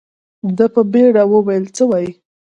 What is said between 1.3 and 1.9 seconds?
وويل څه